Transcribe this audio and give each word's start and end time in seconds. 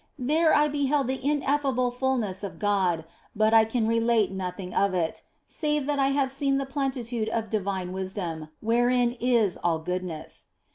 There 0.17 0.51
I 0.51 0.67
beheld 0.67 1.05
the 1.05 1.23
ineffable 1.23 1.91
fulness 1.91 2.43
of 2.43 2.57
God; 2.57 3.05
but 3.35 3.53
I 3.53 3.65
can 3.65 3.85
relate 3.87 4.31
nothing 4.31 4.73
of 4.73 4.95
it, 4.95 5.21
save 5.45 5.85
that 5.85 5.99
I 5.99 6.07
have 6.07 6.31
seen 6.31 6.57
the 6.57 6.65
plenitude 6.65 7.29
of 7.29 7.51
divine 7.51 7.93
wisdom, 7.93 8.49
wherein 8.61 9.11
is 9.19 9.57
all 9.57 9.77
goodness. 9.77 10.45